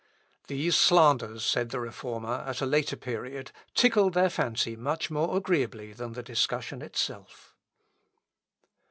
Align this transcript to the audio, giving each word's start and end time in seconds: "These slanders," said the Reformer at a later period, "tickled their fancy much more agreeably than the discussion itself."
"These 0.47 0.75
slanders," 0.77 1.45
said 1.45 1.69
the 1.69 1.79
Reformer 1.79 2.43
at 2.47 2.59
a 2.59 2.65
later 2.65 2.95
period, 2.95 3.51
"tickled 3.75 4.15
their 4.15 4.31
fancy 4.31 4.75
much 4.75 5.11
more 5.11 5.37
agreeably 5.37 5.93
than 5.93 6.13
the 6.13 6.23
discussion 6.23 6.81
itself." 6.81 7.53